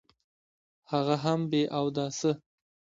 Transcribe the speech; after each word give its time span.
هغه 0.91 1.15
هم 1.23 1.39
بې 1.49 1.63
اوداسه. 1.79 2.31